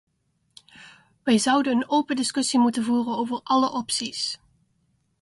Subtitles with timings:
[1.23, 4.39] Wij zouden een open discussie moeten voeren over alle opties.